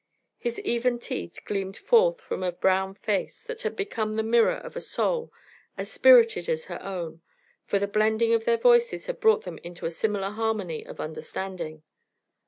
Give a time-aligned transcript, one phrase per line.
[0.39, 4.75] His even teeth gleamed forth from a brown face that had become the mirror of
[4.75, 5.31] a soul
[5.77, 7.21] as spirited as her own,
[7.67, 11.83] for the blending of their voices had brought them into a similar harmony of understanding.